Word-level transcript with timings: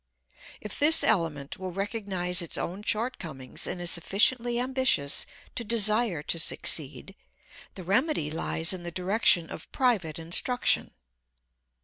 If 0.61 0.79
this 0.79 1.03
element 1.03 1.59
will 1.59 1.71
recognize 1.71 2.41
its 2.41 2.57
own 2.57 2.81
shortcomings 2.81 3.67
and 3.67 3.79
is 3.79 3.91
sufficiently 3.91 4.59
ambitious 4.59 5.27
to 5.53 5.63
desire 5.63 6.23
to 6.23 6.39
succeed, 6.39 7.13
the 7.75 7.83
remedy 7.83 8.31
lies 8.31 8.73
in 8.73 8.81
the 8.81 8.89
direction 8.89 9.51
of 9.51 9.71
private 9.71 10.17
instruction. 10.17 10.89